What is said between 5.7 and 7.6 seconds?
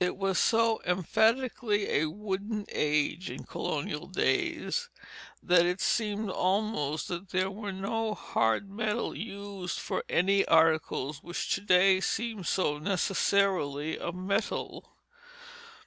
seemed almost that there